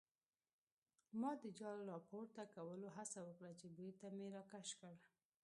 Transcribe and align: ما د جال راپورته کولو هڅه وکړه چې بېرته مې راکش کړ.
ما 1.19 1.31
د 1.43 1.45
جال 1.59 1.79
راپورته 1.91 2.41
کولو 2.55 2.87
هڅه 2.97 3.19
وکړه 3.23 3.51
چې 3.59 3.67
بېرته 3.77 4.05
مې 4.15 4.27
راکش 4.35 4.69
کړ. 4.79 4.95